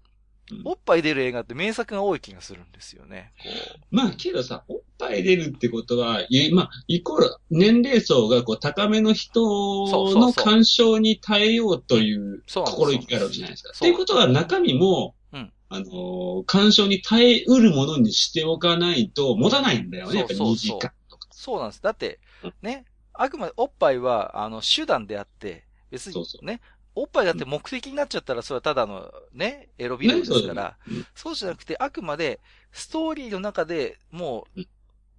[0.50, 3.32] うん、おっぱい出る映画って名作が多い気がするんですよね。
[3.38, 3.44] こ
[3.90, 13.70] まあ、けどさ、おっぱい出るってことは、いまあ、イコール、年齢層がこう高めの人の干渉に耐えようという心意気があるわけじゃないですか。
[13.74, 20.18] っていうことは中身も、うんあのー、干渉に耐えうるものにしておかないと持たないんだよね。
[20.18, 21.28] やっぱ2そうそうそう時間とか。
[21.30, 21.82] うそうなんです。
[21.82, 26.60] だってうん、ね、あくまでおっぱいは、あの、手段であって、別にそうそうね、
[26.94, 32.40] おっぱいだって目的になっちゃったら、それはただのね、エロビデオですから、うんそうじゃなくて、あくまで、
[32.72, 34.68] ストーリーの中でもううん、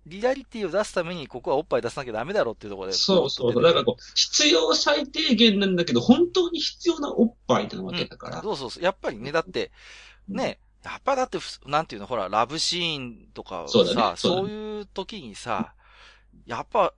[0.05, 2.93] リアリティを出すために、ここはおっぱい出さなきゃダメだろうっていうところで。
[2.93, 3.63] そうそうそう。
[3.63, 8.41] だからこう、必要最低限なんだけど、本当に必要なおっぱいなわけだから。
[8.41, 8.83] そうそうそう。
[8.83, 9.71] やっぱりね、だって、
[10.27, 15.73] ね、やっぱだってふ、なんていうの、ほら、ラブシーンとかをさ、そうだねそうだねそういう時にさ、
[16.45, 16.93] やっぱ、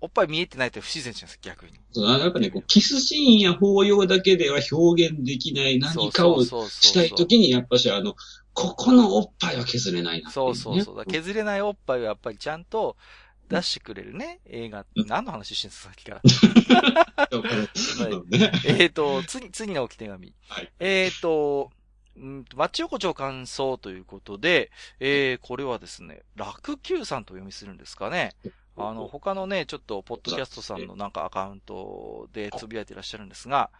[0.00, 1.72] おっぱい見えてないって不自然じゃないですか、逆に。
[1.92, 8.14] そうやっぱね、こう、キスシーンや抱擁だけでは表現できない何かをしたいときに、やっぱしあの、
[8.52, 11.04] ここのおっぱいは削れないなっていそうそうそう。
[11.04, 12.96] 削れないおっぱいをやっぱりちゃんと
[13.48, 14.86] 出してくれるね、映画。
[14.94, 16.22] うん何の話してんですか、さっきから。
[18.66, 20.34] えっと、次、次の置き手紙。
[20.48, 21.70] はいえっ、と、
[22.16, 28.34] うんと、町横丁感想ということで、えー、これはですね、楽久さんとお読みするんですかね。
[28.88, 33.70] あの、他のね、ちょっと、ポッドキャストさんのなんかアカウントでつぶやいていらっしゃるんですが、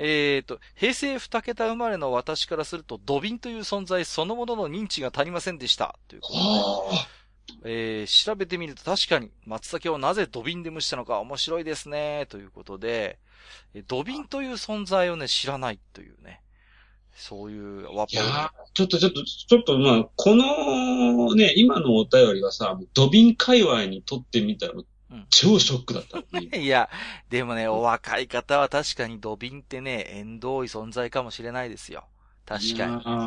[0.00, 5.98] えっ、と、平成二桁生まれの私からすると、ドビンという存在そのものの認知が足りませんでした。
[6.08, 6.40] ということで、
[6.96, 7.06] は
[7.64, 13.18] えー調べてみると確かに松茸をなぜドビンで蒸したのか面白いですね、ということで、
[13.74, 16.42] えードビンという存在をね、知らないというね、
[17.14, 18.06] そういうワあ。
[18.10, 24.72] いやポーちょっとちょっと、ちょっとまあ、このね、今のお便りはさ、ドビン界隈にとってみたら
[25.10, 26.58] うん、超ショックだったのね。
[26.60, 26.88] いや、
[27.30, 32.04] でもね、お若い方は確かにドビンってね、縁遠い存在かもしれないですよ。
[32.46, 32.86] 確か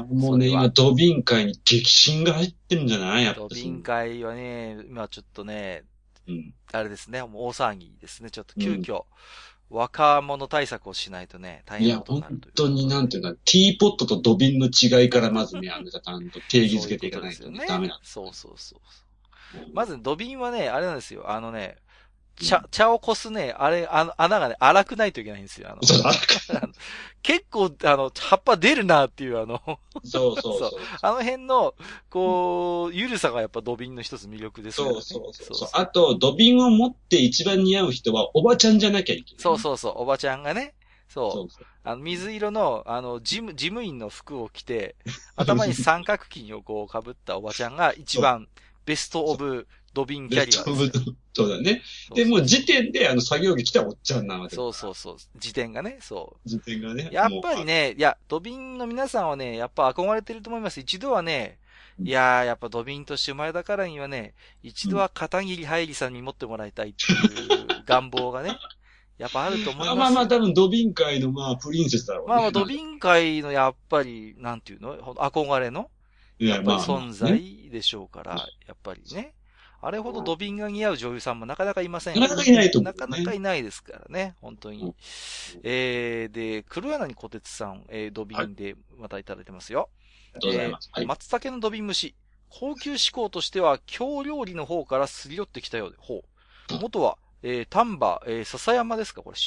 [0.09, 0.19] に。
[0.19, 3.23] もうね、それは今、ドビン界に激震が入ってるんじゃない？
[3.23, 5.85] やっぱドしビン会はね、今ちょっとね、
[6.27, 6.53] うん。
[6.73, 8.31] あれですね、もう大騒ぎですね。
[8.31, 9.05] ちょっと急遽、
[9.69, 12.53] 若者対策をしないとね、大いや、変なことに本なるという。
[12.55, 18.81] 当になんていうか、ティーポットとドビンの違いからまずね、 あの、ちゃんと定義づけていかないとそううことねダメなそうそうそうそ
[19.57, 19.71] う。
[19.71, 21.29] んまず、ドビンはね、あれなんですよ。
[21.29, 21.77] あのね、
[22.45, 25.69] 茶、茶をこすね、あれ、あの、穴がね、荒くないといけないんですよ。
[25.71, 25.81] あの、
[27.23, 29.61] 結構、あの、葉っぱ出るなっていう、あの、
[30.03, 30.71] そうそうそう。
[31.01, 31.73] あの辺の、
[32.09, 34.93] こう、ゆるさがやっぱドビンの一つ魅力ですよね。
[34.93, 39.41] そうそうそうそうあと、ドビンを持って一番似合う人はおばちゃんじゃなきゃいけない。
[39.41, 40.75] そうそうそう、おばちゃんがね、
[41.09, 41.65] そう、そうそう。
[41.83, 44.95] あの、水色の、あの、事務、事務員の服を着て、
[45.35, 48.47] 頭に三角巾をこう被ったおばちゃんが一番
[48.85, 49.67] ベストオブ
[49.97, 51.15] ドビンキャリアですよ。
[51.33, 51.81] そうだね。
[52.13, 55.17] で、もう時点で、あの、作業着来たおっちゃんなわけだそうそうそう。
[55.39, 56.47] 時点がね、そう。
[56.49, 57.09] 時点がね。
[57.11, 60.79] やっぱりもね、いや、ドビンの皆さんはね、やっぱ憧れてると思います。
[60.79, 61.57] 一度はね、
[61.99, 68.55] いやー、やっぱドビンとして生まれたからにはね、一度は片桐はいりさんに持ってもらいたいっていう願望がね、
[69.17, 69.87] やっぱあるとう、思いますよ。
[69.87, 72.29] まあまあまあ、多分ドビン界のまあ、プリンセスだろうね。
[72.29, 74.95] まあまあ、ドビン界のやっぱり、なんていうの？
[75.15, 75.89] 憧れの？
[76.37, 78.35] いや、やっぱり存在でしょうから、
[78.67, 79.33] やっぱりね。
[79.81, 84.95] あれほどドビンが似合う女優さんもなかなかいませんよなかなかいないとねなかなかいないですからね、本当にうん。
[85.63, 89.89] えー、で、黒柳小鉄さん、えー、ドビンでまたいただいてますよ。
[90.35, 90.89] ありがとうございます。
[90.91, 91.05] はい。
[91.05, 92.15] 松茸のドビン蒸し。
[92.49, 96.23] 高級志向としては、京料理の方からすり寄ってきたようで、ほ
[96.69, 96.79] う。
[96.79, 99.37] 元は、えー、丹波、えー、笹山ですか、これ。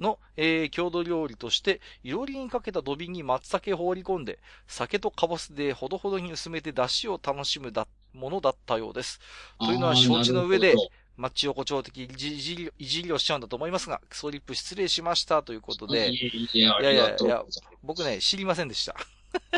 [0.00, 9.20] の、えー、郷土料理として、いろりにかけた土瓶に松茸を放り込んで、酒とかぼすでほどほどに薄めて出汁を楽しむだ、ものだったようです。
[9.60, 10.74] というのは承知の上で
[11.16, 17.60] 町横丁的いじり、いじりをしちゃうんだと思いますが、クソリップ失礼しましたということで、いやいや、います。
[17.82, 18.94] 僕ね、知りませんでした。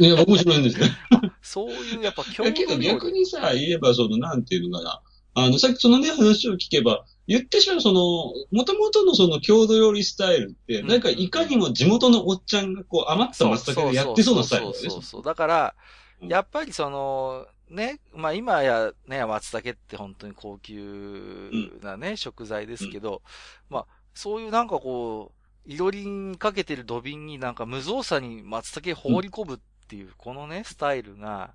[0.00, 0.90] いや、僕も知らないんですね。
[1.42, 2.76] そういう、やっぱ郷だけど。
[2.78, 5.02] 逆にさ、言えば、その、なんていうのかな。
[5.34, 14.78] あの、さっきそのね、話を聞けば、言ってしまう、その、元々のその郷土料理スタイルって、うんなんかいかにも地元のおっちゃんがこう余った松茸でやってそうなスタイルだよね。
[14.80, 15.22] そうそうそう。
[15.22, 15.74] だから、
[16.22, 21.50] うんやっぱりその、ね、まあ今やね、松茸って本当に高級
[21.82, 23.22] なね、食材ですけど、
[23.68, 25.32] まあそういうなんかこ
[25.66, 31.52] う、いろりにかけてる土瓶になんか無造作に松茸放り込むっていう、このね、スタイルが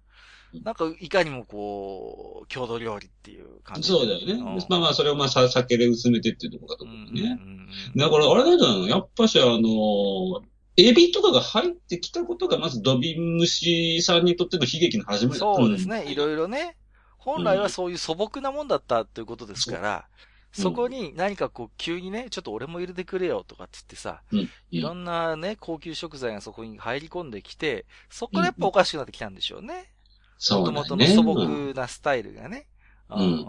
[0.53, 3.89] うん、なんかいかにもこう、郷土料理っていう感じ。
[3.89, 4.33] そうだよね。
[4.35, 7.21] んまあまあ、それをまあさ、酒で薄めてっていうところかとうん思うね。
[7.21, 7.63] うんうんうん
[7.95, 10.41] だから、あれなんじゃないのやっぱし、あの、
[10.77, 16.05] エビとかが入ってきたことが、まずドビン虫さんにとっての悲劇の始まりだったそうですね。
[16.11, 16.77] いろいいろね。
[17.17, 24.49] 本来はそういう素朴なもんだったということですから、うんそこに何かこう急にね、ちょっと俺も入れてくれよとかって言ってさ、うん。
[24.69, 29.89] いろんなね、高級食材がそこに入り込んできて、そこからやっぱおかしくなってきたんでしょうね。
[30.37, 31.15] そうもとだね。
[31.15, 32.67] もとの素朴なスタイルがね。
[33.09, 33.47] うん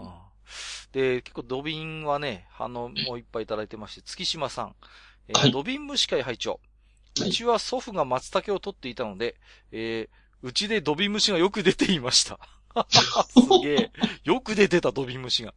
[0.93, 4.75] で、結構土瓶はね、あの、もういっぱいいただいてまして、月島さん。
[5.27, 6.59] えーはい土瓶蒸し会拝聴はい
[7.21, 9.35] うちは祖父が松茸を取っていたので、
[9.71, 12.37] えーうちで土瓶蒸しがよく出ていました。
[12.91, 13.91] すげえ。
[14.25, 15.55] よく出てた土瓶蒸しが。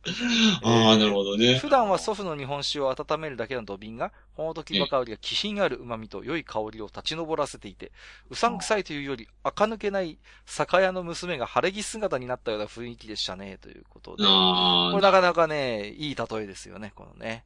[0.63, 1.59] ああ、なるほどね。
[1.59, 7.93] 普段は祖父の日本酒を温めるだけの土瓶が、この時ばかりが気品ある旨味と良い香りを立ち上らせていて、
[8.31, 14.25] うさんくさいというより、垢抜けない酒屋の娘が晴れ着姿になったような雰囲気でしたね、ということで。
[14.25, 17.45] これなかなかね、いい例えですよね、このね。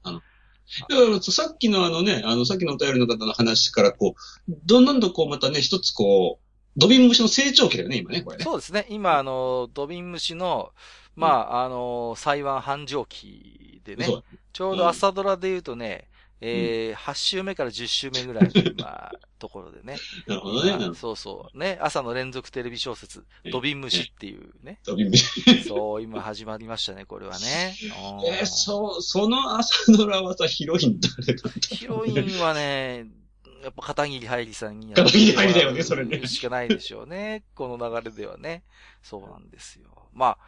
[0.88, 4.14] だからさっきのあのね、あの、さっきのお便りの方の話から、こ
[4.48, 8.44] う、どんどんとこう、またね、一つこう、ドビン虫の成長期だよね、今ね、これね。
[8.44, 8.86] そうですね。
[8.88, 10.72] 今、あの、土瓶蒸しの、
[11.14, 14.06] まあ、あの、台湾繁盛期でね、
[14.52, 16.08] ちょうど朝ドラで言うとね、
[16.44, 19.96] えー、8週目から10週目ぐらいの今、 ところでね。
[20.26, 20.94] なるほどね。
[20.94, 21.58] そうそう。
[21.58, 24.80] ね、朝の連続テレビ小説、ドビン虫っていうね。
[24.84, 25.62] ドビン虫。
[25.66, 27.76] そう、今始まりましたね、これはね。
[28.20, 33.06] うんえー、そう、その朝ドラはさ、ヒロイン誰だったヒロインはね、
[33.62, 37.44] やっぱ片桐はいりさんに片桐はいりだよねそれねしかないでしょうね。
[37.54, 38.64] この流れではね。
[39.02, 40.08] そうなんですよ。
[40.12, 40.38] まあ、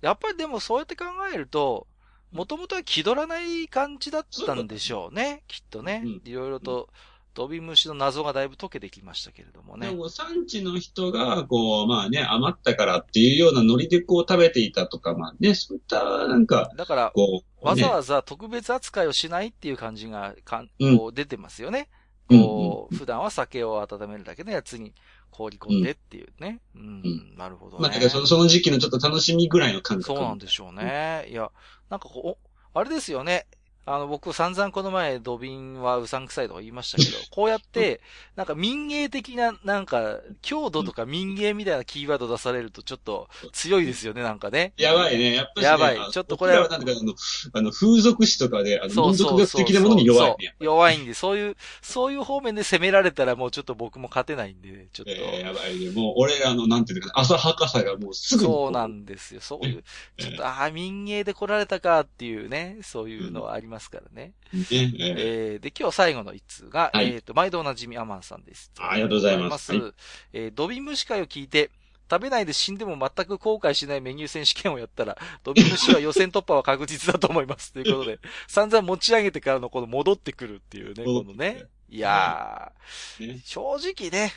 [0.00, 1.86] やっぱりでもそうやって考えると、
[2.34, 5.44] もともとは気取らない感じだったんでしょうね。
[5.46, 6.22] きっとねうん。
[6.24, 6.88] いろいろと、
[7.32, 9.88] 飛び虫の謎がだいぶ解けてきましたけれどもね。
[9.88, 21.88] でも産地の人が、こう、まあね、余ったからっていうようなノリでこう食べていたとか、まあね、そういった、なんか、だから、こう、わざね、わざ特別扱いをしないっていう感じが、かんうんこう出てますよね。
[21.90, 24.94] うんこう、普段は酒を温めるだけのやつに
[25.30, 26.60] 放り込んでっていうね。
[26.74, 28.10] うん、うんなるほどまあ、だねから。
[28.10, 30.14] そのその時期のちょっと楽しみぐらいの感覚。
[30.14, 31.26] そうなんでしょうね。
[31.30, 31.50] いや、
[31.94, 33.46] なんかこう、あれですよね。
[33.86, 38.00] あの、僕散々この前、ドビンはうさんくさいとか言いましたけど、 こうやって、
[38.36, 44.72] なんか民芸的な、なんか、郷土とか民芸みたいなキーワード出されるとちょっと強いですよね、なんかね。
[44.76, 45.34] やばいね。
[45.34, 47.14] やっぱり、ね、やばいちょっとこれはなんかあの、
[47.52, 50.36] あの、風俗詩とかで、あの、そう民族学そうそう的なものに弱いね。
[50.40, 55.10] そう弱いんで、そういう、そういう方面で攻められたらもうちょっと僕も勝てないんで、ちょっと。
[55.12, 55.90] えー、やばいね。
[55.90, 59.40] もう、俺らの、なんていうのかな、浅はかさがもうすぐにそうなんですよ。
[59.42, 59.84] そういう、
[60.18, 64.32] ちょっと、ああ、民芸で来られたかっていうね、そういうのはありますからね。
[64.32, 64.34] ね。
[64.52, 67.12] えーえー、で、今日最後の一通が、はい。
[67.12, 68.72] えっ、と、毎度おなじみアマンさんです。
[68.78, 69.70] あありがとうございます。
[69.70, 70.28] ありがとうございます。
[70.32, 71.70] えー、ドビン虫会を聞いて、
[72.10, 77.72] 食べないで死んでも全く後悔しないメニュー選手権をやったら、 ドビン虫は予選突破は確実だと思います。
[77.72, 81.64] ということで、 散々持ち上げてからのこの戻ってくるっていうね、このね。
[81.88, 83.40] いやー、ね。
[83.44, 84.32] 正直ね、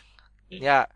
[0.49, 0.57] ね。
[0.57, 0.89] いや、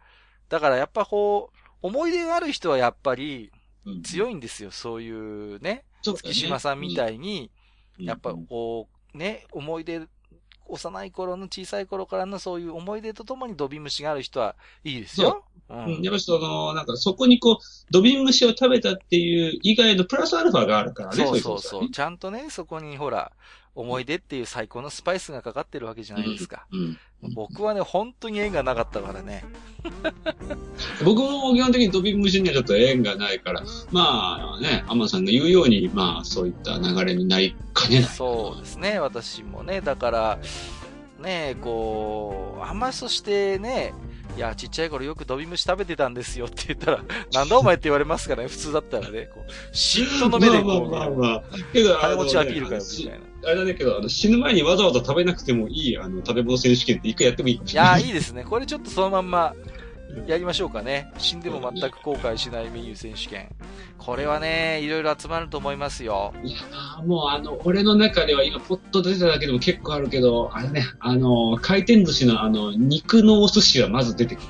[0.50, 3.52] だからやっぱこう、思い出がある人はやっぱり
[3.86, 4.04] うん。
[4.04, 5.84] 強いんですよ、そういうね。
[6.04, 7.61] 月島さんみたいに、うん
[8.02, 10.02] やっぱこう、ね、思い出、
[10.68, 15.44] 幼い頃の小さい頃からのそういう思い出とともにドビムシがある人はいいですよ。
[15.48, 17.58] ううん、やっぱりその、なんかそこにこう、
[17.92, 21.26] ドビン虫を食べたっていう以外のプラスアルファがあるからね。
[21.26, 21.80] そういそうそう。
[21.80, 23.32] ことだねちゃんとね、そこにほら、
[23.74, 26.66] 思い出っていう最高のスパイスがかかってるわけじゃないですか。
[26.72, 26.98] うん。
[27.34, 29.46] 僕はね、本当に縁がなかったからね。
[31.06, 38.10] 僕も基本的にドビン虫にはちょっと縁がないから、まあね、アマンさんが言うように、まあそういった流れになりかねない。
[38.10, 39.82] そうですね、私もね。
[39.82, 40.40] だから、
[41.20, 43.94] ねこう、あんまりそしてね、
[44.38, 51.44] いや、ちっちゃい頃よくドビムシ食べてたんですよって言ったら、 なんだお前って言われますからね、普通だったらね、こう、嫉妬の目でこう、まあまあまあまあ。
[51.74, 53.26] けど、金持ちアピールかよ、みたいな。
[53.44, 58.04] あれだねけど、あの死ぬ前にわざわざ食べなくてもいい、あの、食べ物選手権って一回やってもいいかもしいやー、れない。
[58.04, 58.44] いいですね。
[58.44, 59.54] これちょっとそのまんま、
[60.28, 61.12] やりましょうかね。
[61.18, 63.50] 死んでも全く後悔しないメニュー選手権。
[63.98, 66.34] これはね、いろいろ集まると思いますよ。
[66.44, 74.42] いやーもうあの、俺の中では今ポッと出ただけでも結構あるけど、あれね、あの、回転寿司のあの、肉のお寿司はまず出てく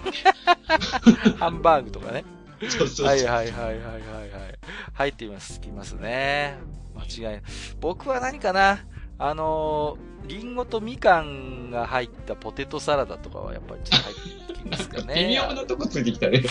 [1.37, 2.23] ハンバーグとかね。
[2.61, 2.71] る。
[2.71, 3.07] そうそうそう。
[3.07, 4.59] はいはいはいはいはいはい。
[4.93, 6.57] 入っています、きますね。
[6.95, 7.39] 間違い。
[7.79, 8.79] 僕は何かな
[9.17, 15.27] あのー、リンゴとみかんが入ったポテトサラダとかはやっぱりちょっと入ってすかね。
[15.27, 16.43] 微妙なとこついてきたね。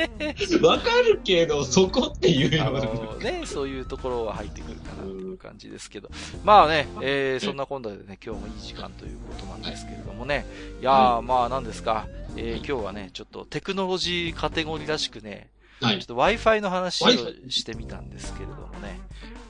[0.62, 2.80] わかるけど、そこっていうよあうな。
[2.80, 6.10] のね、そういうところは入ってくるかなという感じですけど。
[6.44, 10.46] まあね、えー、そんな今度でね、今日もいい時間ということなんですけれどもね。
[10.80, 16.06] いやー、まあ何ですか、えー、今日はね、ちょっとテクノロジーカテゴリーらしくね、はいちょっ。
[16.06, 17.08] と Wi-Fi の話を
[17.48, 19.00] してみたんですけれどもね。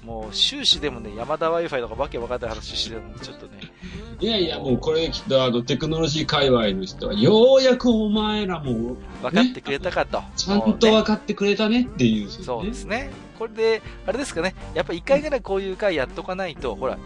[0.05, 3.61] もう終始でもね、山田 Wi-Fi とかわけわかんない話してるので、ちょっとね、
[4.21, 10.23] いやいや、もうこれきっとあの、テクノロジー界隈の人は、ようやくお前らも、分かってくれたかと。
[10.37, 12.31] ちゃんと分かってくれたねっていう。
[12.31, 13.11] そうですね。
[13.39, 16.99] これで、あれですかね、やっぱ一回ぐらいこういう回やっとかないと、ほら、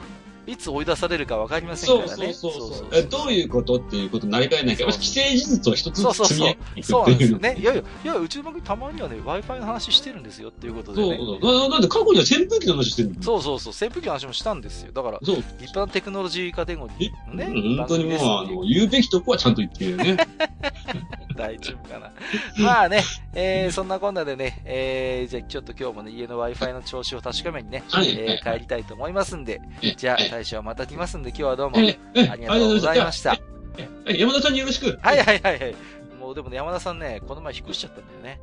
[0.47, 2.33] いつ追い出されるかわかりませんそうからね。
[2.33, 2.89] そうそうそう。
[2.93, 7.17] えどういうことっていうことになりかねないけど、そう既成事実を一つずそうそうそうつ積み上げていくそうっていうの。
[7.17, 7.57] なんですよね。
[7.61, 11.17] いやいや、いや、うちの番組たまにはね、Wi-Fi の話してるんですよっていうことでね。
[11.17, 11.69] そうそう。
[11.69, 13.23] だだって過去には扇風機の話してるの？
[13.23, 14.93] そうそうそう、扇風機の話もしたんですよ。
[14.93, 15.37] だから、そう。
[15.37, 17.45] 立派なテクノロジーカテゴリーのね。
[17.47, 20.17] うん本当にもう、あの、言うべきとこはちゃんと言ってるよね。
[21.37, 22.13] 大丈夫かな。
[22.59, 23.03] まあね、
[23.35, 33.39] えー、そんなこんなでね、えー、じゃあちょっと今日もね、家の Wi-Fi の調子を確かめにね、はいえー、帰りたいと思いますんで、えじゃあえ大将はまた来ますんで、今日はどうもええありがとうございました。
[33.77, 34.99] ええ山田さんによろしく。
[35.01, 35.77] はいはいはいはい。
[36.19, 38.41] もうでもね、山田さんね、この前引っ越しちゃったんだよね。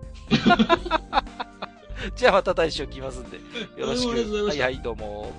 [2.16, 3.38] じゃあまた大将来ますんで、
[3.80, 4.18] よろしく。
[4.18, 5.32] いはいはい、どうも。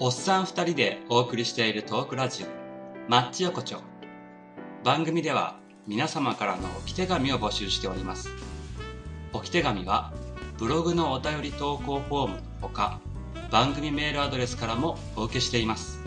[0.00, 2.46] おっさん二人でお送りしているトークラジオ、
[3.10, 3.82] マッチ横丁。
[4.84, 5.58] 番組では
[5.88, 8.28] 皆様からの置き手紙を募集しております。
[9.32, 10.12] 置き手紙は、
[10.58, 13.00] ブログのお便り投稿フォームのほか、
[13.50, 15.98] 番組メールアドレスからもお受けしています。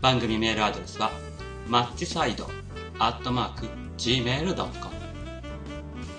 [0.00, 1.10] 番組メールアドレスは、
[1.66, 2.48] マッチサイド
[3.00, 3.66] アットマーク
[3.98, 4.94] gmail.com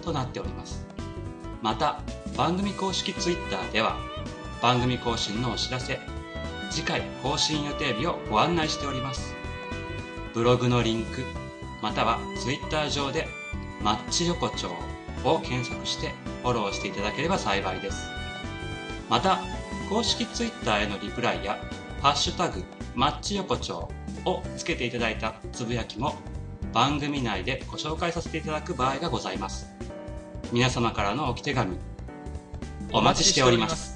[0.04, 0.86] となっております。
[1.62, 2.02] また、
[2.36, 4.11] 番組公式ツイッターでは、
[4.62, 5.98] 番組更新のお知らせ、
[6.70, 9.34] 次回更新予定日をご案内しております。
[10.34, 11.24] ブログのリンク、
[11.82, 13.26] またはツイッター上で、
[13.82, 14.70] マッチ横丁
[15.24, 18.06] を検索してフォローしていただければ幸いです。
[19.10, 19.40] また、
[19.90, 21.58] 公式ツイッターへのリプライや、
[22.00, 22.62] ハッシュタグ、
[22.94, 23.90] マッチ横丁
[24.24, 26.14] をつけていただいたつぶやきも、
[26.72, 29.66] 番組内でご紹介させていただく場合がございます。
[30.52, 31.76] 皆様からのおき手紙、
[32.92, 33.91] お待ちしております。